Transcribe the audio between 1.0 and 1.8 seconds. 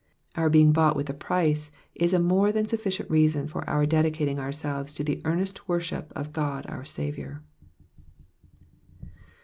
a price